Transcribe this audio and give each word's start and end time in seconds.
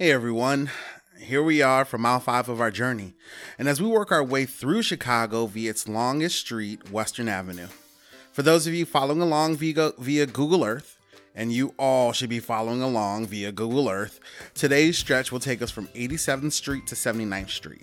Hey 0.00 0.12
everyone, 0.12 0.70
here 1.20 1.42
we 1.42 1.60
are 1.60 1.84
for 1.84 1.98
mile 1.98 2.20
five 2.20 2.48
of 2.48 2.60
our 2.60 2.70
journey. 2.70 3.14
And 3.58 3.68
as 3.68 3.82
we 3.82 3.88
work 3.88 4.12
our 4.12 4.22
way 4.22 4.46
through 4.46 4.82
Chicago 4.82 5.46
via 5.46 5.70
its 5.70 5.88
longest 5.88 6.38
street, 6.38 6.92
Western 6.92 7.28
Avenue. 7.28 7.66
For 8.30 8.42
those 8.42 8.68
of 8.68 8.74
you 8.74 8.86
following 8.86 9.20
along 9.20 9.56
via, 9.56 10.26
Google 10.26 10.64
Earth, 10.64 10.98
and 11.34 11.52
you 11.52 11.74
all 11.80 12.12
should 12.12 12.30
be 12.30 12.38
following 12.38 12.80
along 12.80 13.26
via 13.26 13.50
Google 13.50 13.88
Earth, 13.88 14.20
today's 14.54 14.96
stretch 14.96 15.32
will 15.32 15.40
take 15.40 15.60
us 15.62 15.72
from 15.72 15.88
87th 15.88 16.52
Street 16.52 16.86
to 16.86 16.94
79th 16.94 17.50
Street. 17.50 17.82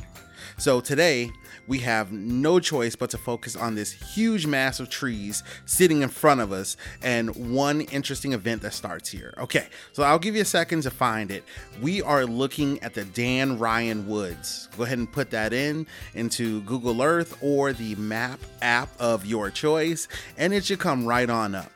So 0.57 0.79
today, 0.79 1.31
we 1.67 1.79
have 1.79 2.11
no 2.11 2.59
choice 2.59 2.95
but 2.95 3.09
to 3.09 3.17
focus 3.17 3.55
on 3.55 3.75
this 3.75 3.91
huge 3.91 4.47
mass 4.47 4.79
of 4.79 4.89
trees 4.89 5.43
sitting 5.65 6.01
in 6.01 6.09
front 6.09 6.39
of 6.39 6.51
us 6.51 6.77
and 7.01 7.53
one 7.53 7.81
interesting 7.81 8.33
event 8.33 8.61
that 8.61 8.73
starts 8.73 9.09
here. 9.09 9.33
Okay, 9.37 9.67
so 9.91 10.03
I'll 10.03 10.19
give 10.19 10.35
you 10.35 10.41
a 10.41 10.45
second 10.45 10.83
to 10.83 10.91
find 10.91 11.29
it. 11.29 11.43
We 11.81 12.01
are 12.01 12.25
looking 12.25 12.81
at 12.83 12.93
the 12.93 13.03
Dan 13.03 13.59
Ryan 13.59 14.07
Woods. 14.07 14.69
Go 14.77 14.83
ahead 14.83 14.97
and 14.97 15.11
put 15.11 15.29
that 15.31 15.51
in 15.51 15.87
into 16.13 16.61
Google 16.61 17.01
Earth 17.01 17.37
or 17.41 17.73
the 17.73 17.95
map 17.95 18.39
app 18.61 18.89
of 18.99 19.25
your 19.25 19.49
choice, 19.49 20.07
and 20.37 20.53
it 20.53 20.65
should 20.65 20.79
come 20.79 21.05
right 21.05 21.29
on 21.29 21.55
up. 21.55 21.71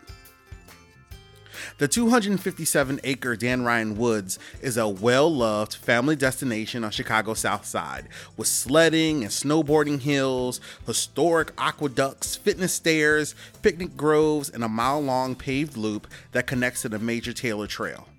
The 1.79 1.88
257 1.88 2.99
acre 3.05 3.38
Dan 3.38 3.63
Ryan 3.63 3.95
Woods 3.95 4.38
is 4.61 4.75
a 4.75 4.89
well 4.89 5.33
loved 5.33 5.75
family 5.75 6.17
destination 6.17 6.83
on 6.83 6.91
Chicago's 6.91 7.39
South 7.39 7.65
Side 7.65 8.09
with 8.35 8.49
sledding 8.49 9.23
and 9.23 9.31
snowboarding 9.31 10.02
hills, 10.02 10.59
historic 10.85 11.53
aqueducts, 11.57 12.35
fitness 12.35 12.73
stairs, 12.73 13.33
picnic 13.61 13.95
groves, 13.95 14.49
and 14.49 14.61
a 14.61 14.67
mile 14.67 14.99
long 14.99 15.35
paved 15.35 15.77
loop 15.77 16.05
that 16.33 16.47
connects 16.47 16.81
to 16.81 16.89
the 16.89 16.99
Major 16.99 17.31
Taylor 17.31 17.65
Trail. 17.65 18.09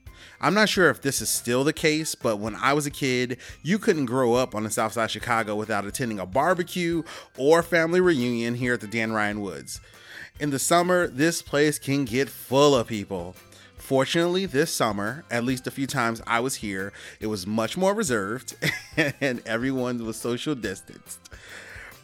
I'm 0.41 0.55
not 0.55 0.70
sure 0.70 0.88
if 0.88 1.02
this 1.02 1.20
is 1.20 1.28
still 1.28 1.62
the 1.62 1.74
case, 1.74 2.14
but 2.14 2.38
when 2.38 2.56
I 2.56 2.72
was 2.72 2.86
a 2.86 2.91
kid, 2.91 3.36
you 3.62 3.78
couldn't 3.78 4.06
grow 4.06 4.33
up 4.33 4.55
on 4.55 4.64
the 4.64 4.70
south 4.70 4.95
side 4.95 5.05
of 5.05 5.11
Chicago 5.11 5.55
without 5.55 5.84
attending 5.84 6.19
a 6.19 6.25
barbecue 6.25 7.03
or 7.36 7.62
family 7.62 8.00
reunion 8.00 8.55
here 8.55 8.72
at 8.72 8.81
the 8.81 8.86
Dan 8.86 9.12
Ryan 9.12 9.42
Woods. 9.42 9.83
In 10.38 10.48
the 10.48 10.58
summer, 10.58 11.06
this 11.06 11.42
place 11.42 11.78
can 11.78 12.06
get 12.06 12.31
full 12.31 12.75
of 12.75 12.86
people. 12.86 13.36
Fortunately, 13.91 14.46
this 14.46 14.72
summer, 14.72 15.24
at 15.33 15.42
least 15.42 15.66
a 15.66 15.70
few 15.72 15.88
times 15.88 16.22
I 16.24 16.38
was 16.38 16.55
here, 16.55 16.92
it 17.19 17.27
was 17.27 17.44
much 17.44 17.77
more 17.77 17.92
reserved 17.92 18.55
and 19.20 19.42
everyone 19.44 20.06
was 20.06 20.16
social 20.16 20.55
distanced. 20.55 21.19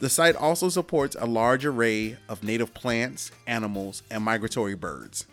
The 0.01 0.11
site 0.11 0.35
also 0.35 0.69
supports 0.69 1.15
a 1.17 1.27
large 1.27 1.65
array 1.65 2.17
of 2.29 2.43
native 2.43 2.75
plants, 2.75 3.31
animals, 3.47 4.03
and 4.11 4.25
migratory 4.25 4.75
birds. 4.75 5.29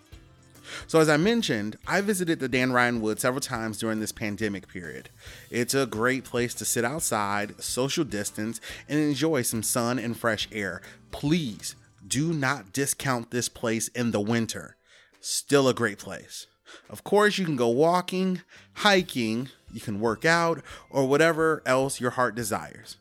So, 0.85 0.99
as 0.99 1.09
I 1.09 1.17
mentioned, 1.17 1.79
I 1.87 2.01
visited 2.01 2.39
the 2.39 2.47
Dan 2.47 2.71
Ryan 2.71 3.01
Wood 3.01 3.19
several 3.19 3.41
times 3.41 3.79
during 3.79 3.99
this 3.99 4.11
pandemic 4.11 4.67
period. 4.67 5.09
It's 5.49 5.73
a 5.73 5.87
great 5.87 6.23
place 6.23 6.53
to 6.53 6.65
sit 6.65 6.85
outside, 6.85 7.63
social 7.63 8.03
distance, 8.03 8.61
and 8.87 8.99
enjoy 8.99 9.41
some 9.41 9.63
sun 9.63 9.97
and 9.97 10.15
fresh 10.15 10.47
air. 10.51 10.83
Please 11.09 11.75
do 12.07 12.31
not 12.31 12.73
discount 12.73 13.31
this 13.31 13.49
place 13.49 13.87
in 13.87 14.11
the 14.11 14.21
winter 14.21 14.77
still 15.23 15.67
a 15.67 15.73
great 15.73 15.97
place. 15.97 16.47
Of 16.89 17.03
course, 17.03 17.37
you 17.37 17.45
can 17.45 17.55
go 17.55 17.69
walking, 17.69 18.41
hiking, 18.73 19.49
you 19.71 19.79
can 19.79 19.99
work 19.99 20.25
out, 20.25 20.61
or 20.89 21.07
whatever 21.07 21.61
else 21.65 21.99
your 21.99 22.11
heart 22.11 22.35
desires. 22.35 22.97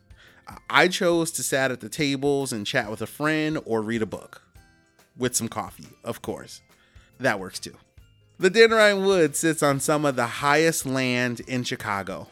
I 0.69 0.87
chose 0.87 1.31
to 1.31 1.43
sat 1.43 1.71
at 1.71 1.79
the 1.79 1.89
tables 1.89 2.51
and 2.51 2.65
chat 2.65 2.89
with 2.89 3.01
a 3.01 3.07
friend 3.07 3.59
or 3.65 3.81
read 3.81 4.01
a 4.01 4.07
book. 4.07 4.41
With 5.17 5.35
some 5.35 5.47
coffee, 5.47 5.89
of 6.03 6.21
course. 6.21 6.61
That 7.19 7.39
works 7.39 7.59
too. 7.59 7.75
The 8.39 8.67
Ryan 8.67 9.05
Wood 9.05 9.35
sits 9.35 9.61
on 9.63 9.79
some 9.79 10.05
of 10.05 10.15
the 10.15 10.25
highest 10.25 10.85
land 10.85 11.39
in 11.41 11.63
Chicago. 11.63 12.27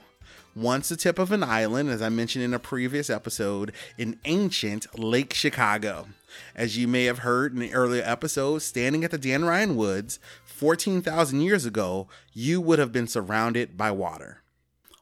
Once 0.55 0.89
the 0.89 0.97
tip 0.97 1.17
of 1.17 1.31
an 1.31 1.43
island, 1.43 1.89
as 1.89 2.01
I 2.01 2.09
mentioned 2.09 2.43
in 2.43 2.53
a 2.53 2.59
previous 2.59 3.09
episode, 3.09 3.71
in 3.97 4.19
ancient 4.25 4.99
Lake 4.99 5.33
Chicago. 5.33 6.07
As 6.53 6.77
you 6.77 6.89
may 6.89 7.05
have 7.05 7.19
heard 7.19 7.53
in 7.53 7.59
the 7.59 7.73
earlier 7.73 8.03
episodes, 8.05 8.65
standing 8.65 9.05
at 9.05 9.11
the 9.11 9.17
Dan 9.17 9.45
Ryan 9.45 9.77
Woods 9.77 10.19
14,000 10.43 11.39
years 11.39 11.65
ago, 11.65 12.09
you 12.33 12.59
would 12.59 12.79
have 12.79 12.91
been 12.91 13.07
surrounded 13.07 13.77
by 13.77 13.91
water. 13.91 14.41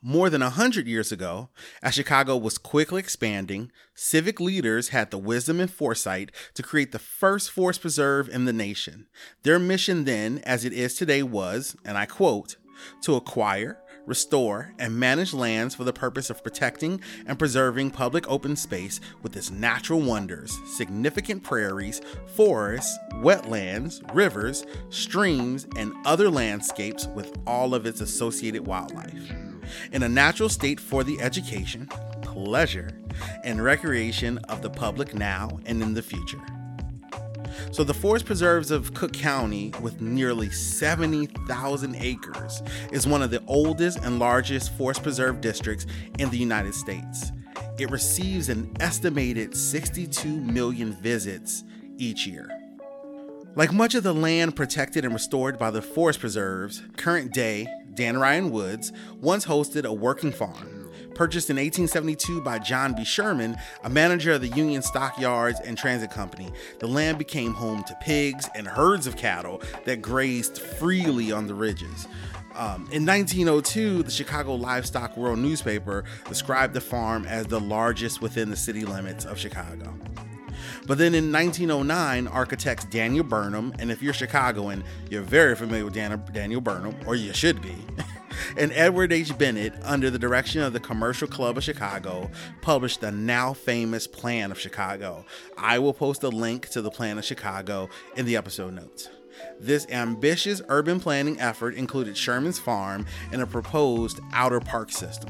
More 0.04 0.30
than 0.30 0.42
100 0.42 0.88
years 0.88 1.12
ago, 1.12 1.50
as 1.82 1.96
Chicago 1.96 2.38
was 2.38 2.60
quickly 2.60 3.00
expanding, 3.00 3.72
civic 3.96 4.40
leaders 4.40 4.90
had 4.90 5.10
the 5.10 5.18
wisdom 5.18 5.60
and 5.60 5.70
foresight 5.70 6.32
to 6.54 6.64
create 6.64 6.92
the 6.92 7.00
first 7.00 7.50
forest 7.50 7.82
preserve 7.82 8.30
in 8.30 8.46
the 8.46 8.54
nation. 8.54 9.08
Their 9.42 9.60
mission 9.60 10.06
then, 10.06 10.40
as 10.46 10.64
it 10.64 10.74
is 10.74 10.94
today, 10.94 11.24
was, 11.24 11.76
and 11.84 11.98
I 11.98 12.06
quote, 12.06 12.56
to 13.02 13.16
acquire, 13.16 13.80
restore, 14.10 14.74
and 14.80 15.00
manage 15.00 15.34
lands 15.34 15.76
for 15.76 15.84
the 15.84 15.94
purpose 15.94 16.32
of 16.32 16.44
protecting 16.44 17.00
and 17.28 17.38
preserving 17.38 17.92
public 17.92 18.30
open 18.30 18.56
space 18.56 19.00
with 19.22 19.38
its 19.38 19.52
natural 19.52 20.02
wonders, 20.02 20.60
significant 20.66 21.44
prairies, 21.44 22.02
forests, 22.36 22.98
wetlands, 23.18 24.02
rivers, 24.14 24.66
streams, 24.90 25.68
and 25.76 25.94
other 26.06 26.30
landscapes 26.30 27.08
with 27.08 27.38
all 27.46 27.76
of 27.76 27.86
its 27.86 28.02
associated 28.02 28.66
wildlife. 28.66 29.32
In 29.92 30.02
a 30.02 30.10
natural 30.10 30.50
state 30.50 30.80
for 30.80 31.04
the 31.04 31.22
education, 31.22 31.88
pleasure, 32.24 32.90
and 33.44 33.64
recreation 33.64 34.40
of 34.50 34.64
the 34.64 34.70
public 34.72 35.14
now 35.14 35.60
and 35.68 35.84
in 35.84 35.94
the 35.94 36.02
future. 36.02 36.42
So, 37.72 37.84
the 37.84 37.94
forest 37.94 38.26
preserves 38.26 38.72
of 38.72 38.94
Cook 38.94 39.14
County, 39.14 39.74
with 39.82 40.02
nearly 40.02 40.50
70,000 40.50 41.96
acres, 41.96 42.62
is 42.92 43.08
one 43.08 43.22
of 43.22 43.32
the 43.32 43.44
oldest 43.48 44.00
and 44.00 44.20
largest 44.20 44.74
forest 44.74 45.04
preserve 45.04 45.42
districts 45.42 45.86
in 46.18 46.30
the 46.30 46.38
United 46.38 46.74
States. 46.74 47.32
It 47.78 47.90
receives 47.92 48.50
an 48.50 48.76
estimated 48.80 49.56
62 49.56 50.28
million 50.28 50.94
visits 50.94 51.64
each 51.98 52.28
year. 52.28 52.50
Like 53.56 53.74
much 53.74 53.96
of 53.96 54.04
the 54.04 54.14
land 54.14 54.56
protected 54.56 55.06
and 55.06 55.14
restored 55.14 55.58
by 55.58 55.72
the 55.72 55.82
forest 55.82 56.20
preserves, 56.20 56.84
current 56.98 57.34
day 57.34 57.68
Dan 57.94 58.18
Ryan 58.18 58.52
Woods 58.52 58.94
once 59.20 59.46
hosted 59.46 59.86
a 59.86 59.94
working 59.94 60.32
farm 60.32 60.79
Purchased 61.20 61.50
in 61.50 61.58
1872 61.58 62.40
by 62.40 62.60
John 62.60 62.94
B. 62.94 63.04
Sherman, 63.04 63.58
a 63.84 63.90
manager 63.90 64.32
of 64.32 64.40
the 64.40 64.48
Union 64.48 64.82
Stockyards 64.82 65.60
and 65.60 65.78
Transit 65.78 66.12
Company, 66.12 66.50
the 66.80 66.88
land 66.88 67.18
became 67.18 67.54
home 67.54 67.84
to 67.84 67.98
pigs 68.00 68.48
and 68.56 68.66
herds 68.66 69.06
of 69.06 69.18
cattle 69.18 69.62
that 69.84 70.02
grazed 70.02 70.58
freely 70.62 71.34
on 71.34 71.46
the 71.46 71.54
ridges. 71.54 72.08
Um, 72.56 72.88
in 72.94 73.06
1902, 73.06 74.04
the 74.04 74.10
Chicago 74.10 74.56
Livestock 74.56 75.18
World 75.18 75.40
newspaper 75.40 76.06
described 76.30 76.74
the 76.74 76.80
farm 76.80 77.26
as 77.26 77.48
the 77.48 77.60
largest 77.60 78.22
within 78.22 78.50
the 78.50 78.56
city 78.56 78.86
limits 78.86 79.26
of 79.26 79.38
Chicago. 79.38 79.94
But 80.88 81.00
then 81.00 81.14
in 81.14 81.34
1909, 81.34 82.30
architects 82.30 82.86
Daniel 82.86 83.26
Burnham, 83.26 83.74
and 83.78 83.92
if 83.92 84.02
you're 84.02 84.14
Chicagoan, 84.14 84.86
you're 85.10 85.22
very 85.22 85.58
familiar 85.58 85.84
with 85.84 85.94
Daniel 85.94 86.62
Burnham, 86.62 86.96
or 87.06 87.16
you 87.16 87.34
should 87.34 87.62
be, 87.62 87.76
and 88.58 88.72
Edward 88.74 89.12
H. 89.12 89.38
Bennett, 89.38 89.74
under 89.84 90.10
the 90.10 90.20
direction 90.20 90.62
of 90.62 90.74
the 90.74 90.80
Commercial 90.80 91.28
Club 91.28 91.58
of 91.58 91.64
Chicago, 91.64 92.30
published 92.62 93.02
the 93.02 93.12
now 93.12 93.54
famous 93.54 94.08
Plan 94.08 94.52
of 94.52 94.60
Chicago. 94.60 95.26
I 95.58 95.80
will 95.80 95.94
post 95.94 96.24
a 96.24 96.30
link 96.30 96.70
to 96.70 96.82
the 96.82 96.92
Plan 96.92 97.18
of 97.18 97.26
Chicago 97.26 97.90
in 98.16 98.26
the 98.26 98.36
episode 98.36 98.74
notes. 98.74 99.10
This 99.60 99.88
ambitious 99.90 100.62
urban 100.70 101.00
planning 101.00 101.40
effort 101.40 101.76
included 101.76 102.18
Sherman's 102.18 102.60
Farm 102.60 103.06
and 103.32 103.42
a 103.42 103.48
proposed 103.48 104.20
outer 104.34 104.60
park 104.60 104.92
system. 104.92 105.30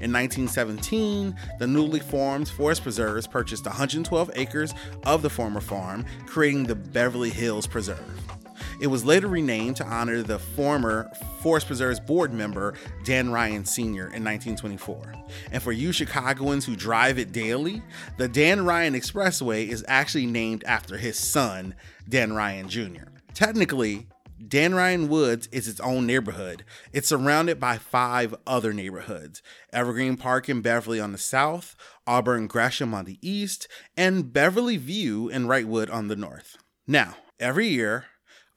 In 0.00 0.12
1917, 0.12 1.34
the 1.58 1.66
newly 1.66 2.00
formed 2.00 2.48
Forest 2.48 2.82
Preserves 2.82 3.26
purchased 3.26 3.66
112 3.66 4.30
acres 4.34 4.72
of 5.04 5.22
the 5.22 5.30
former 5.30 5.60
farm, 5.60 6.04
creating 6.26 6.64
the 6.64 6.74
Beverly 6.74 7.30
Hills 7.30 7.66
Preserve. 7.66 8.39
It 8.80 8.86
was 8.86 9.04
later 9.04 9.28
renamed 9.28 9.76
to 9.76 9.86
honor 9.86 10.22
the 10.22 10.38
former 10.38 11.10
Forest 11.42 11.66
Preserves 11.66 12.00
board 12.00 12.32
member 12.32 12.74
Dan 13.04 13.30
Ryan 13.30 13.66
Sr. 13.66 14.06
in 14.06 14.24
1924. 14.24 15.14
And 15.52 15.62
for 15.62 15.70
you 15.70 15.92
Chicagoans 15.92 16.64
who 16.64 16.74
drive 16.76 17.18
it 17.18 17.30
daily, 17.30 17.82
the 18.16 18.26
Dan 18.26 18.64
Ryan 18.64 18.94
Expressway 18.94 19.68
is 19.68 19.84
actually 19.86 20.24
named 20.24 20.64
after 20.64 20.96
his 20.96 21.18
son, 21.18 21.74
Dan 22.08 22.32
Ryan 22.32 22.70
Jr. 22.70 23.10
Technically, 23.34 24.06
Dan 24.48 24.74
Ryan 24.74 25.10
Woods 25.10 25.46
is 25.52 25.68
its 25.68 25.80
own 25.80 26.06
neighborhood. 26.06 26.64
It's 26.94 27.08
surrounded 27.08 27.60
by 27.60 27.76
five 27.76 28.34
other 28.46 28.72
neighborhoods 28.72 29.42
Evergreen 29.74 30.16
Park 30.16 30.48
in 30.48 30.62
Beverly 30.62 30.98
on 30.98 31.12
the 31.12 31.18
south, 31.18 31.76
Auburn 32.06 32.46
Gresham 32.46 32.94
on 32.94 33.04
the 33.04 33.18
east, 33.20 33.68
and 33.94 34.32
Beverly 34.32 34.78
View 34.78 35.28
and 35.28 35.46
Wrightwood 35.50 35.92
on 35.92 36.08
the 36.08 36.16
north. 36.16 36.56
Now, 36.86 37.16
every 37.38 37.68
year, 37.68 38.06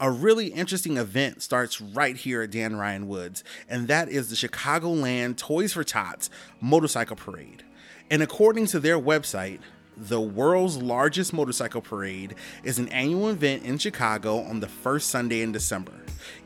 a 0.03 0.11
really 0.11 0.47
interesting 0.47 0.97
event 0.97 1.41
starts 1.41 1.79
right 1.79 2.17
here 2.17 2.41
at 2.41 2.51
Dan 2.51 2.75
Ryan 2.75 3.07
Woods, 3.07 3.41
and 3.69 3.87
that 3.87 4.09
is 4.09 4.29
the 4.29 4.35
Chicagoland 4.35 5.37
Toys 5.37 5.71
for 5.71 5.85
Tots 5.85 6.29
Motorcycle 6.59 7.15
Parade. 7.15 7.63
And 8.11 8.21
according 8.21 8.65
to 8.67 8.81
their 8.81 8.99
website, 8.99 9.61
the 9.95 10.19
world's 10.19 10.75
largest 10.75 11.31
motorcycle 11.31 11.79
parade, 11.79 12.35
is 12.65 12.79
an 12.79 12.89
annual 12.89 13.29
event 13.29 13.63
in 13.63 13.77
Chicago 13.77 14.39
on 14.39 14.59
the 14.59 14.67
first 14.67 15.09
Sunday 15.09 15.41
in 15.41 15.53
December. 15.53 15.93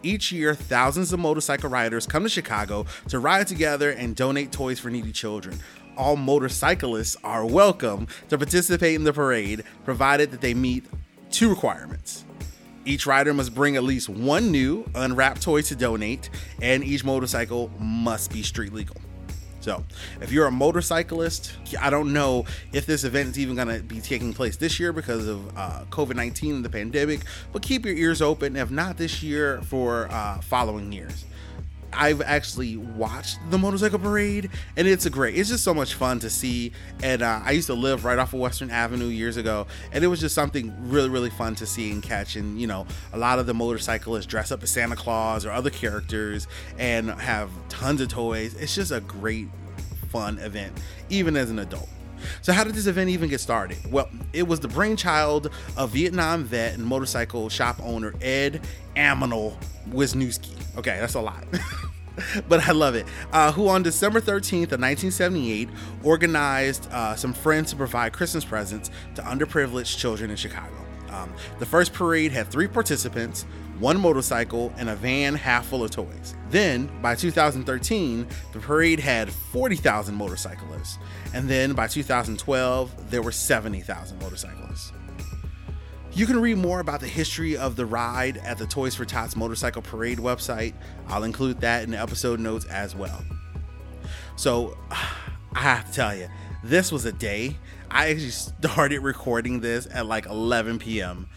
Each 0.03 0.31
year, 0.31 0.53
thousands 0.53 1.11
of 1.11 1.19
motorcycle 1.19 1.71
riders 1.71 2.05
come 2.05 2.21
to 2.21 2.29
Chicago 2.29 2.85
to 3.09 3.17
ride 3.17 3.47
together 3.47 3.89
and 3.89 4.15
donate 4.15 4.51
toys 4.51 4.79
for 4.79 4.91
needy 4.91 5.11
children. 5.11 5.57
All 5.97 6.15
motorcyclists 6.15 7.17
are 7.23 7.43
welcome 7.43 8.07
to 8.29 8.37
participate 8.37 8.93
in 8.93 9.03
the 9.03 9.13
parade, 9.13 9.63
provided 9.83 10.29
that 10.29 10.41
they 10.41 10.53
meet 10.53 10.85
two 11.31 11.49
requirements. 11.49 12.23
Each 12.87 13.05
rider 13.05 13.33
must 13.33 13.53
bring 13.53 13.75
at 13.75 13.83
least 13.83 14.07
one 14.07 14.49
new 14.49 14.89
unwrapped 14.95 15.41
toy 15.41 15.61
to 15.63 15.75
donate, 15.75 16.29
and 16.61 16.85
each 16.85 17.03
motorcycle 17.03 17.69
must 17.79 18.31
be 18.31 18.41
street 18.41 18.71
legal. 18.71 18.95
So, 19.59 19.83
if 20.21 20.31
you're 20.31 20.45
a 20.45 20.51
motorcyclist, 20.51 21.51
I 21.81 21.89
don't 21.89 22.13
know 22.13 22.45
if 22.71 22.85
this 22.85 23.03
event 23.03 23.27
is 23.31 23.39
even 23.39 23.55
going 23.55 23.67
to 23.67 23.83
be 23.83 23.99
taking 23.99 24.33
place 24.33 24.55
this 24.55 24.79
year 24.79 24.93
because 24.93 25.27
of 25.27 25.57
uh, 25.57 25.83
COVID 25.89 26.15
19 26.15 26.55
and 26.55 26.65
the 26.65 26.69
pandemic, 26.69 27.25
but 27.51 27.61
keep 27.61 27.85
your 27.85 27.93
ears 27.93 28.21
open, 28.21 28.55
if 28.55 28.71
not 28.71 28.95
this 28.95 29.21
year, 29.21 29.61
for 29.63 30.07
uh, 30.09 30.39
following 30.39 30.93
years. 30.93 31.25
I've 31.97 32.21
actually 32.21 32.77
watched 32.77 33.39
the 33.49 33.57
motorcycle 33.57 33.99
parade, 33.99 34.49
and 34.75 34.87
it's 34.87 35.05
a 35.05 35.09
great. 35.09 35.35
It's 35.35 35.49
just 35.49 35.63
so 35.63 35.73
much 35.73 35.95
fun 35.95 36.19
to 36.19 36.29
see. 36.29 36.71
And 37.01 37.21
uh, 37.21 37.41
I 37.43 37.51
used 37.51 37.67
to 37.67 37.73
live 37.73 38.05
right 38.05 38.19
off 38.19 38.33
of 38.33 38.39
Western 38.39 38.69
Avenue 38.69 39.07
years 39.07 39.37
ago, 39.37 39.67
and 39.91 40.03
it 40.03 40.07
was 40.07 40.19
just 40.19 40.35
something 40.35 40.73
really, 40.89 41.09
really 41.09 41.29
fun 41.29 41.55
to 41.55 41.65
see 41.65 41.91
and 41.91 42.03
catch. 42.03 42.35
And 42.35 42.59
you 42.59 42.67
know, 42.67 42.85
a 43.13 43.17
lot 43.17 43.39
of 43.39 43.45
the 43.47 43.53
motorcyclists 43.53 44.27
dress 44.27 44.51
up 44.51 44.61
as 44.63 44.69
Santa 44.69 44.95
Claus 44.95 45.45
or 45.45 45.51
other 45.51 45.69
characters 45.69 46.47
and 46.77 47.09
have 47.09 47.49
tons 47.69 48.01
of 48.01 48.09
toys. 48.09 48.53
It's 48.55 48.75
just 48.75 48.91
a 48.91 49.01
great, 49.01 49.47
fun 50.09 50.37
event, 50.39 50.73
even 51.09 51.35
as 51.35 51.49
an 51.49 51.59
adult. 51.59 51.89
So, 52.41 52.53
how 52.53 52.63
did 52.63 52.75
this 52.75 52.87
event 52.87 53.09
even 53.09 53.29
get 53.29 53.39
started? 53.39 53.77
Well, 53.91 54.09
it 54.33 54.47
was 54.47 54.59
the 54.59 54.67
brainchild 54.67 55.51
of 55.75 55.91
Vietnam 55.91 56.43
vet 56.43 56.73
and 56.73 56.85
motorcycle 56.85 57.49
shop 57.49 57.79
owner 57.81 58.13
Ed 58.21 58.61
Aminal 58.95 59.55
Wisniewski. 59.89 60.55
Okay, 60.77 60.97
that's 60.99 61.15
a 61.15 61.21
lot. 61.21 61.43
but 62.47 62.67
I 62.67 62.71
love 62.71 62.95
it. 62.95 63.05
Uh, 63.31 63.51
who 63.51 63.67
on 63.67 63.83
December 63.83 64.19
13th 64.19 64.71
of 64.71 64.81
1978 64.81 65.69
organized 66.03 66.87
uh, 66.91 67.15
some 67.15 67.33
friends 67.33 67.71
to 67.71 67.75
provide 67.75 68.13
Christmas 68.13 68.45
presents 68.45 68.89
to 69.15 69.21
underprivileged 69.21 69.97
children 69.97 70.29
in 70.29 70.37
Chicago. 70.37 70.75
Um, 71.09 71.33
the 71.59 71.65
first 71.65 71.93
parade 71.93 72.31
had 72.31 72.47
three 72.47 72.67
participants, 72.67 73.45
one 73.79 73.99
motorcycle, 73.99 74.73
and 74.77 74.89
a 74.89 74.95
van 74.95 75.35
half 75.35 75.67
full 75.67 75.83
of 75.83 75.91
toys. 75.91 76.35
Then, 76.49 76.89
by 77.01 77.15
2013, 77.15 78.27
the 78.53 78.59
parade 78.59 78.99
had 78.99 79.31
40,000 79.31 80.15
motorcyclists. 80.15 80.97
And 81.33 81.49
then 81.49 81.73
by 81.73 81.87
2012, 81.87 83.09
there 83.09 83.21
were 83.21 83.31
70,000 83.31 84.19
motorcyclists. 84.21 84.91
You 86.17 86.25
can 86.25 86.41
read 86.41 86.57
more 86.57 86.79
about 86.79 86.99
the 86.99 87.07
history 87.07 87.55
of 87.55 87.75
the 87.75 87.85
ride 87.85 88.37
at 88.37 88.57
the 88.57 88.65
Toys 88.65 88.95
for 88.95 89.05
Tots 89.05 89.35
Motorcycle 89.35 89.83
Parade 89.83 90.17
website. 90.17 90.73
I'll 91.07 91.23
include 91.23 91.61
that 91.61 91.83
in 91.83 91.91
the 91.91 91.99
episode 91.99 92.39
notes 92.39 92.65
as 92.65 92.95
well. 92.95 93.23
So, 94.35 94.75
I 94.89 95.59
have 95.59 95.85
to 95.85 95.93
tell 95.93 96.15
you, 96.15 96.27
this 96.63 96.91
was 96.91 97.05
a 97.05 97.11
day. 97.11 97.55
I 97.91 98.09
actually 98.09 98.31
started 98.31 98.99
recording 99.03 99.59
this 99.59 99.87
at 99.93 100.07
like 100.07 100.25
11 100.25 100.79
p.m 100.79 101.29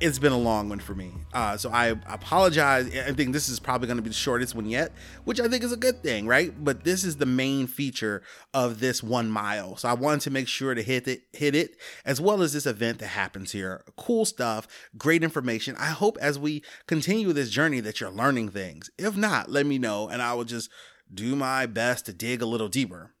it's 0.00 0.18
been 0.18 0.32
a 0.32 0.38
long 0.38 0.68
one 0.68 0.78
for 0.78 0.94
me. 0.94 1.12
Uh, 1.32 1.56
so 1.56 1.70
I 1.70 1.86
apologize. 1.86 2.86
I 2.96 3.12
think 3.12 3.32
this 3.32 3.48
is 3.48 3.58
probably 3.58 3.86
going 3.86 3.96
to 3.96 4.02
be 4.02 4.10
the 4.10 4.14
shortest 4.14 4.54
one 4.54 4.66
yet, 4.66 4.92
which 5.24 5.40
I 5.40 5.48
think 5.48 5.64
is 5.64 5.72
a 5.72 5.76
good 5.76 6.02
thing, 6.02 6.26
right? 6.26 6.52
But 6.62 6.84
this 6.84 7.04
is 7.04 7.16
the 7.16 7.26
main 7.26 7.66
feature 7.66 8.22
of 8.54 8.80
this 8.80 9.02
one 9.02 9.30
mile. 9.30 9.76
So 9.76 9.88
I 9.88 9.94
wanted 9.94 10.20
to 10.22 10.30
make 10.30 10.48
sure 10.48 10.74
to 10.74 10.82
hit 10.82 11.08
it, 11.08 11.22
hit 11.32 11.54
it, 11.54 11.76
as 12.04 12.20
well 12.20 12.42
as 12.42 12.52
this 12.52 12.66
event 12.66 12.98
that 13.00 13.08
happens 13.08 13.52
here. 13.52 13.84
Cool 13.96 14.24
stuff, 14.24 14.68
great 14.96 15.22
information. 15.22 15.76
I 15.78 15.86
hope 15.86 16.16
as 16.20 16.38
we 16.38 16.62
continue 16.86 17.32
this 17.32 17.50
journey 17.50 17.80
that 17.80 18.00
you're 18.00 18.10
learning 18.10 18.50
things. 18.50 18.90
If 18.98 19.16
not, 19.16 19.50
let 19.50 19.66
me 19.66 19.78
know, 19.78 20.08
and 20.08 20.22
I 20.22 20.34
will 20.34 20.44
just 20.44 20.70
do 21.12 21.34
my 21.34 21.66
best 21.66 22.06
to 22.06 22.12
dig 22.12 22.42
a 22.42 22.46
little 22.46 22.68
deeper. 22.68 23.14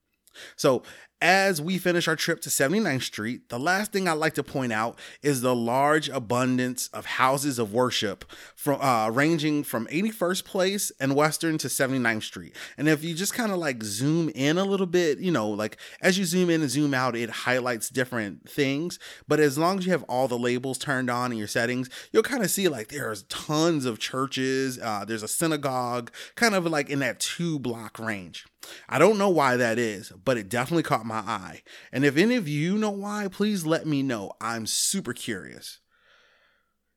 So, 0.56 0.82
as 1.20 1.60
we 1.60 1.78
finish 1.78 2.06
our 2.06 2.16
trip 2.16 2.40
to 2.42 2.48
79th 2.48 3.02
Street, 3.02 3.48
the 3.48 3.58
last 3.58 3.92
thing 3.92 4.06
I'd 4.06 4.12
like 4.12 4.34
to 4.34 4.42
point 4.42 4.72
out 4.72 4.98
is 5.22 5.40
the 5.40 5.54
large 5.54 6.08
abundance 6.08 6.88
of 6.88 7.06
houses 7.06 7.58
of 7.58 7.72
worship 7.72 8.24
from 8.54 8.80
uh, 8.80 9.10
ranging 9.10 9.64
from 9.64 9.86
81st 9.88 10.44
Place 10.44 10.92
and 11.00 11.16
Western 11.16 11.58
to 11.58 11.68
79th 11.68 12.22
Street. 12.22 12.54
And 12.76 12.88
if 12.88 13.02
you 13.02 13.14
just 13.14 13.34
kind 13.34 13.50
of 13.50 13.58
like 13.58 13.82
zoom 13.82 14.28
in 14.30 14.58
a 14.58 14.64
little 14.64 14.86
bit, 14.86 15.18
you 15.18 15.32
know, 15.32 15.48
like 15.48 15.78
as 16.00 16.18
you 16.18 16.24
zoom 16.24 16.50
in 16.50 16.60
and 16.60 16.70
zoom 16.70 16.94
out, 16.94 17.16
it 17.16 17.30
highlights 17.30 17.88
different 17.88 18.48
things. 18.48 18.98
But 19.26 19.40
as 19.40 19.58
long 19.58 19.78
as 19.78 19.86
you 19.86 19.92
have 19.92 20.04
all 20.04 20.28
the 20.28 20.38
labels 20.38 20.78
turned 20.78 21.10
on 21.10 21.32
in 21.32 21.38
your 21.38 21.48
settings, 21.48 21.90
you'll 22.12 22.22
kind 22.22 22.44
of 22.44 22.50
see 22.50 22.68
like 22.68 22.88
there's 22.88 23.24
tons 23.24 23.84
of 23.84 23.98
churches. 23.98 24.78
Uh, 24.78 25.04
there's 25.04 25.22
a 25.24 25.28
synagogue, 25.28 26.12
kind 26.36 26.54
of 26.54 26.64
like 26.66 26.90
in 26.90 27.00
that 27.00 27.18
two 27.18 27.58
block 27.58 27.98
range. 27.98 28.46
I 28.88 28.98
don't 28.98 29.18
know 29.18 29.28
why 29.28 29.56
that 29.56 29.78
is, 29.78 30.12
but 30.24 30.36
it 30.36 30.48
definitely 30.48 30.82
caught 30.82 31.06
my 31.06 31.18
eye. 31.18 31.62
And 31.92 32.04
if 32.04 32.16
any 32.16 32.36
of 32.36 32.48
you 32.48 32.78
know 32.78 32.90
why, 32.90 33.28
please 33.30 33.66
let 33.66 33.86
me 33.86 34.02
know. 34.02 34.32
I'm 34.40 34.66
super 34.66 35.12
curious. 35.12 35.80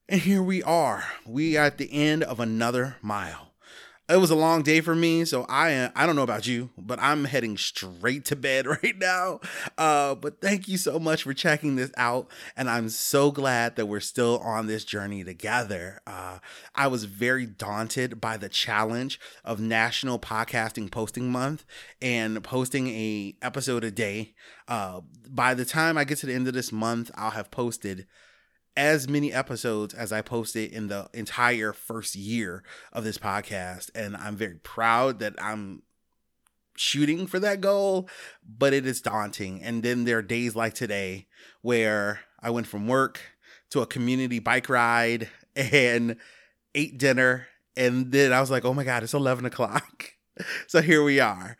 And 0.09 0.21
here 0.21 0.43
we 0.43 0.61
are. 0.63 1.05
We 1.25 1.57
are 1.57 1.65
at 1.65 1.77
the 1.77 1.91
end 1.91 2.23
of 2.23 2.39
another 2.39 2.97
mile 3.01 3.50
it 4.11 4.17
was 4.17 4.29
a 4.31 4.35
long 4.35 4.61
day 4.61 4.81
for 4.81 4.93
me 4.93 5.23
so 5.23 5.45
i 5.47 5.89
i 5.95 6.05
don't 6.05 6.15
know 6.15 6.23
about 6.23 6.45
you 6.45 6.69
but 6.77 6.99
i'm 6.99 7.25
heading 7.25 7.57
straight 7.57 8.25
to 8.25 8.35
bed 8.35 8.65
right 8.83 8.97
now. 8.97 9.39
Uh, 9.77 10.15
but 10.15 10.41
thank 10.41 10.67
you 10.67 10.77
so 10.77 10.99
much 10.99 11.23
for 11.23 11.33
checking 11.33 11.75
this 11.75 11.91
out 11.97 12.27
and 12.55 12.69
i'm 12.69 12.89
so 12.89 13.31
glad 13.31 13.75
that 13.75 13.85
we're 13.85 13.99
still 13.99 14.39
on 14.39 14.67
this 14.67 14.83
journey 14.83 15.23
together. 15.23 16.01
Uh, 16.05 16.39
i 16.75 16.87
was 16.87 17.05
very 17.05 17.45
daunted 17.45 18.19
by 18.19 18.37
the 18.37 18.49
challenge 18.49 19.19
of 19.43 19.59
national 19.59 20.19
podcasting 20.19 20.91
posting 20.91 21.31
month 21.31 21.65
and 22.01 22.43
posting 22.43 22.87
a 22.89 23.35
episode 23.41 23.83
a 23.83 23.91
day. 23.91 24.33
Uh, 24.67 25.01
by 25.29 25.53
the 25.53 25.65
time 25.65 25.97
i 25.97 26.03
get 26.03 26.17
to 26.17 26.25
the 26.25 26.33
end 26.33 26.47
of 26.47 26.53
this 26.53 26.71
month 26.71 27.11
i'll 27.15 27.31
have 27.31 27.51
posted 27.51 28.05
as 28.77 29.07
many 29.07 29.33
episodes 29.33 29.93
as 29.93 30.11
I 30.11 30.21
posted 30.21 30.71
in 30.71 30.87
the 30.87 31.09
entire 31.13 31.73
first 31.73 32.15
year 32.15 32.63
of 32.93 33.03
this 33.03 33.17
podcast. 33.17 33.89
And 33.93 34.15
I'm 34.15 34.35
very 34.35 34.55
proud 34.55 35.19
that 35.19 35.33
I'm 35.41 35.83
shooting 36.77 37.27
for 37.27 37.39
that 37.39 37.61
goal, 37.61 38.07
but 38.45 38.73
it 38.73 38.85
is 38.85 39.01
daunting. 39.01 39.61
And 39.61 39.83
then 39.83 40.05
there 40.05 40.19
are 40.19 40.23
days 40.23 40.55
like 40.55 40.73
today 40.73 41.27
where 41.61 42.21
I 42.39 42.49
went 42.49 42.67
from 42.67 42.87
work 42.87 43.19
to 43.71 43.81
a 43.81 43.87
community 43.87 44.39
bike 44.39 44.69
ride 44.69 45.29
and 45.55 46.15
ate 46.73 46.97
dinner. 46.97 47.47
And 47.75 48.11
then 48.11 48.33
I 48.33 48.39
was 48.39 48.51
like, 48.51 48.65
oh 48.65 48.73
my 48.73 48.83
God, 48.83 49.03
it's 49.03 49.13
11 49.13 49.45
o'clock. 49.45 50.13
so 50.67 50.81
here 50.81 51.03
we 51.03 51.19
are 51.19 51.57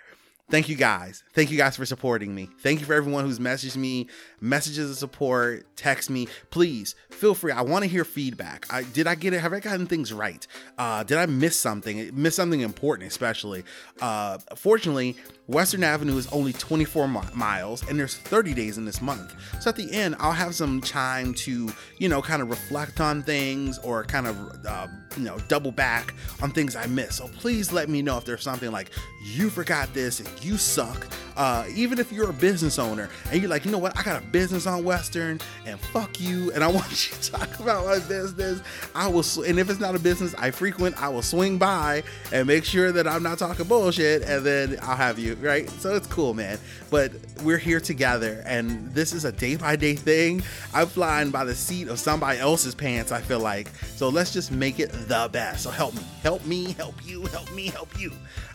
thank 0.51 0.69
you 0.69 0.75
guys. 0.75 1.24
Thank 1.33 1.50
you 1.50 1.57
guys 1.57 1.75
for 1.75 1.85
supporting 1.85 2.35
me. 2.35 2.49
Thank 2.59 2.80
you 2.80 2.85
for 2.85 2.94
everyone 2.94 3.26
who's 3.26 3.40
messaged 3.40 3.78
me, 3.78 4.07
messages 4.40 4.92
of 4.92 4.97
support, 4.97 5.66
text 5.76 6.09
me. 6.09 6.28
Please 6.52 6.95
feel 7.09 7.33
free. 7.33 7.52
I 7.52 7.61
want 7.61 7.83
to 7.83 7.90
hear 7.90 8.04
feedback. 8.06 8.68
I 8.69 8.83
did 8.83 9.07
I 9.07 9.16
get 9.16 9.33
it? 9.33 9.40
Have 9.40 9.54
I 9.54 9.59
gotten 9.59 9.87
things 9.87 10.14
right? 10.14 10.45
Uh, 10.78 11.04
did 11.04 11.18
I 11.18 11.26
miss 11.26 11.59
something? 11.59 12.11
Miss 12.14 12.35
something 12.35 12.61
important, 12.61 13.07
especially. 13.09 13.64
Uh, 13.99 14.37
fortunately, 14.56 15.16
Western 15.52 15.84
Avenue 15.84 16.18
is 16.18 16.28
only 16.31 16.54
24 16.54 17.08
mi- 17.08 17.20
miles 17.34 17.88
and 17.90 18.00
there's 18.00 18.16
30 18.16 18.54
days 18.54 18.78
in 18.78 18.86
this 18.86 19.02
month. 19.02 19.36
So 19.60 19.70
at 19.70 19.76
the 19.76 19.92
end, 19.92 20.16
I'll 20.20 20.31
have 20.31 20.56
some 20.56 20.80
time 20.80 21.34
to, 21.36 21.70
you 21.98 22.08
know, 22.10 22.22
kind 22.22 22.42
of 22.42 22.50
reflect 22.50 23.02
on 23.02 23.22
things 23.22 23.78
or 23.80 24.04
kind 24.06 24.28
of, 24.28 24.66
uh, 24.66 24.88
you 25.18 25.24
know, 25.24 25.38
double 25.50 25.72
back 25.72 26.14
on 26.42 26.52
things 26.52 26.76
I 26.78 26.86
missed. 26.86 27.18
So 27.18 27.28
please 27.28 27.74
let 27.74 27.90
me 27.90 28.02
know 28.02 28.18
if 28.18 28.24
there's 28.24 28.44
something 28.44 28.72
like 28.72 28.92
you 29.24 29.50
forgot 29.50 29.94
this 29.94 30.22
and 30.22 30.30
you 30.44 30.58
suck. 30.58 31.08
Uh, 31.36 31.66
even 31.76 32.00
if 32.00 32.12
you're 32.12 32.30
a 32.30 32.34
business 32.34 32.78
owner 32.80 33.10
and 33.30 33.42
you're 33.42 33.50
like, 33.50 33.66
you 33.66 33.72
know 33.72 33.78
what, 33.78 33.98
I 33.98 34.04
got 34.04 34.22
a 34.22 34.26
business 34.28 34.68
on 34.68 34.84
Western 34.84 35.40
and 35.66 35.80
fuck 35.80 36.20
you, 36.20 36.52
and 36.54 36.64
I 36.64 36.68
want 36.72 36.90
you 36.92 37.18
to 37.18 37.31
talk 37.31 37.60
about 37.60 37.86
my 37.86 38.00
business, 38.00 38.62
I 38.96 39.08
will, 39.08 39.24
sw- 39.24 39.40
and 39.48 39.60
if 39.60 39.70
it's 39.70 39.80
not 39.80 39.96
a 39.96 40.00
business 40.00 40.34
I 40.38 40.52
frequent, 40.52 41.02
I 41.02 41.10
will 41.10 41.22
swing 41.22 41.58
by 41.58 42.04
and 42.31 42.48
make 42.48 42.64
sure 42.64 42.92
that 42.92 43.08
I'm 43.08 43.24
not 43.24 43.38
talking 43.38 43.66
bullshit, 43.66 44.22
and 44.24 44.46
then 44.46 44.78
I'll 44.81 44.96
have 44.96 45.20
you 45.20 45.36
right? 45.42 45.69
So 45.69 45.95
it's 45.95 46.07
cool, 46.07 46.33
man. 46.33 46.60
But 46.90 47.14
we're 47.44 47.57
here 47.57 47.80
together, 47.80 48.44
and 48.45 48.92
this 48.94 49.14
is 49.14 49.26
a 49.26 49.31
day 49.31 49.56
by 49.56 49.76
day 49.76 49.95
thing. 49.95 50.44
I'm 50.74 50.88
flying 50.88 51.31
by 51.31 51.44
the 51.44 51.56
seat 51.56 51.88
of 51.88 52.00
somebody 52.00 52.40
else's 52.40 52.76
pants, 52.76 53.12
I 53.12 53.21
feel 53.21 53.40
like. 53.40 53.68
So 53.95 54.10
let's 54.10 54.31
just 54.31 54.52
make 54.52 54.80
it 54.80 54.92
the 54.92 55.30
best. 55.31 55.64
So 55.64 55.69
help 55.69 55.95
me, 55.95 56.04
help 56.24 56.45
me, 56.45 56.74
help 56.74 56.95
you, 57.06 57.26
help 57.28 57.52
me, 57.54 57.68
help 57.68 58.00
you. 58.00 58.12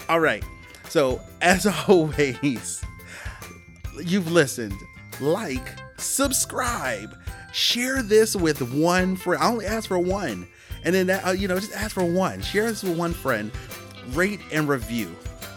All 0.09 0.21
right. 0.21 0.45
So, 0.89 1.21
as 1.43 1.67
always, 1.89 2.83
you've 4.03 4.31
listened. 4.31 4.79
Like, 5.21 5.67
subscribe, 5.97 7.17
share 7.53 8.03
this 8.03 8.37
with 8.37 8.61
one 8.73 9.17
friend. 9.17 9.43
I 9.43 9.49
only 9.49 9.67
ask 9.67 9.89
for 9.89 9.99
one. 9.99 10.47
And 10.85 10.95
then, 10.95 11.11
uh, 11.11 11.31
you 11.31 11.49
know, 11.49 11.59
just 11.59 11.75
ask 11.75 11.95
for 11.95 12.05
one. 12.05 12.41
Share 12.43 12.67
this 12.67 12.85
with 12.85 12.97
one 12.97 13.13
friend. 13.13 13.51
Rate 14.11 14.41
and 14.53 14.69
review. 14.69 15.15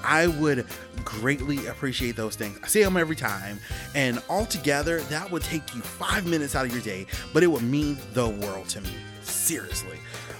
I 0.09 0.25
would 0.25 0.65
greatly 1.05 1.67
appreciate 1.67 2.15
those 2.15 2.35
things. 2.35 2.59
I 2.63 2.67
say 2.67 2.83
them 2.83 2.97
every 2.97 3.15
time, 3.15 3.59
and 3.93 4.21
altogether, 4.27 5.01
that 5.01 5.29
would 5.29 5.43
take 5.43 5.75
you 5.75 5.81
five 5.81 6.25
minutes 6.25 6.55
out 6.55 6.65
of 6.65 6.71
your 6.73 6.81
day, 6.81 7.05
but 7.31 7.43
it 7.43 7.47
would 7.47 7.61
mean 7.61 7.95
the 8.13 8.27
world 8.27 8.67
to 8.69 8.81
me. 8.81 8.89
Seriously. 9.21 9.99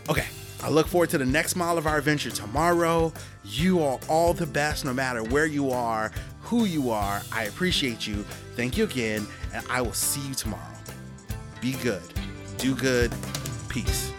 Okay, 0.10 0.26
I 0.64 0.70
look 0.70 0.88
forward 0.88 1.12
to 1.12 1.20
the 1.20 1.26
next 1.26 1.56
mile 1.56 1.78
of 1.78 1.86
our 1.86 2.00
adventure 2.00 2.32
tomorrow. 2.32 3.14
You 3.46 3.84
are 3.84 4.00
all 4.10 4.34
the 4.34 4.48
best 4.48 4.86
no 4.86 4.94
matter 4.94 5.24
where 5.24 5.46
you 5.46 5.70
are, 5.70 6.12
who 6.42 6.66
you 6.66 6.90
are. 6.90 7.22
I 7.32 7.44
appreciate 7.44 8.08
you. 8.08 8.24
Thank 8.56 8.76
you 8.76 8.86
again, 8.86 9.28
and 9.54 9.64
I 9.70 9.82
will 9.82 9.94
see 9.94 10.28
you 10.28 10.34
tomorrow. 10.34 10.64
Be 11.62 11.74
good, 11.74 12.02
do 12.58 12.74
good, 12.74 13.14
peace. 13.68 14.12